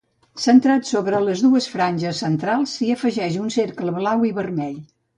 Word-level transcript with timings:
Centrat 0.45 0.87
sobre 0.91 1.19
les 1.25 1.43
dues 1.47 1.69
franges 1.75 2.23
centrals 2.25 2.75
s'hi 2.81 2.91
afegeix 2.97 3.41
un 3.47 3.57
cercle 3.61 3.99
blau 4.03 4.29
i 4.33 4.37
vermell. 4.43 4.79